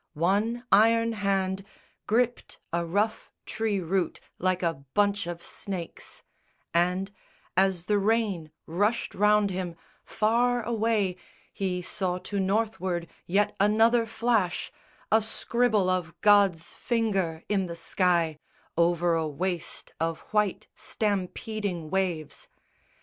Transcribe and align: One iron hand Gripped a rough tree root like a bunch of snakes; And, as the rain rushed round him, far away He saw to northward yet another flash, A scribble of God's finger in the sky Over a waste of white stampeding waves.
One 0.15 0.65
iron 0.71 1.11
hand 1.13 1.63
Gripped 2.07 2.59
a 2.73 2.83
rough 2.83 3.29
tree 3.45 3.79
root 3.79 4.19
like 4.39 4.63
a 4.63 4.83
bunch 4.95 5.27
of 5.27 5.43
snakes; 5.43 6.23
And, 6.73 7.11
as 7.55 7.83
the 7.83 7.99
rain 7.99 8.51
rushed 8.65 9.13
round 9.13 9.51
him, 9.51 9.75
far 10.03 10.63
away 10.63 11.17
He 11.53 11.83
saw 11.83 12.17
to 12.17 12.39
northward 12.39 13.09
yet 13.27 13.55
another 13.59 14.07
flash, 14.07 14.71
A 15.11 15.21
scribble 15.21 15.87
of 15.87 16.19
God's 16.21 16.73
finger 16.73 17.43
in 17.47 17.67
the 17.67 17.75
sky 17.75 18.39
Over 18.75 19.13
a 19.13 19.27
waste 19.27 19.93
of 19.99 20.17
white 20.31 20.67
stampeding 20.73 21.91
waves. 21.91 22.47